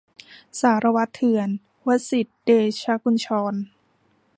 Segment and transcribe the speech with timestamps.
[0.59, 1.49] สารวัตรเถื่อน-
[1.87, 2.51] วสิษฐ เด
[2.83, 3.53] ชกุญชร